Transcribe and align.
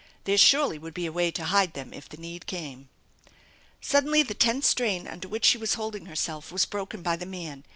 There 0.23 0.35
surely 0.35 0.79
would 0.79 0.95
be 0.95 1.05
a 1.05 1.11
way 1.11 1.29
to 1.29 1.43
hide 1.45 1.73
them 1.75 1.93
if 1.93 2.09
the 2.09 2.17
need 2.17 2.47
came. 2.47 2.89
Suddenly 3.81 4.23
the 4.23 4.33
tense 4.33 4.65
strain 4.67 5.07
under 5.07 5.27
which 5.27 5.45
she 5.45 5.59
was 5.59 5.75
holding 5.75 6.07
herself 6.07 6.51
was 6.51 6.65
broken 6.65 7.03
by 7.03 7.15
the 7.17 7.27
man. 7.27 7.63